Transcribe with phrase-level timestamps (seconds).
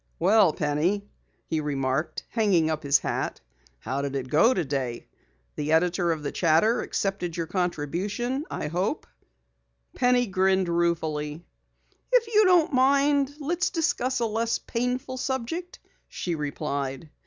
[0.17, 1.07] "Well, Penny,"
[1.45, 3.39] he remarked, hanging up his hat,
[3.77, 5.05] "how did it go today?
[5.55, 9.05] The editor of Chatter accepted your contribution I hope."
[9.93, 11.45] Penny grinned ruefully.
[12.11, 15.77] "If you don't mind, let's discuss a less painful subject,"
[16.07, 17.11] she replied.